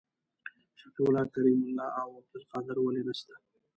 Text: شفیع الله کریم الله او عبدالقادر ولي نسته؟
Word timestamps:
شفیع 0.79 1.05
الله 1.07 1.25
کریم 1.33 1.61
الله 1.67 1.89
او 2.01 2.11
عبدالقادر 2.19 2.77
ولي 2.81 3.01
نسته؟ 3.07 3.33